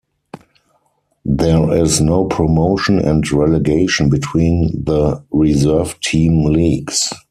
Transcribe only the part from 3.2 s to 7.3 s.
relegation between the reserve team leagues.